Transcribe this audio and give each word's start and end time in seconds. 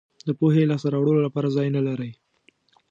د 0.27 0.29
پوهې 0.39 0.63
لاسته 0.69 0.87
راوړلو 0.93 1.25
لپاره 1.27 1.53
ځای 1.55 1.67
نه 1.75 1.81
لرئ. 1.87 2.11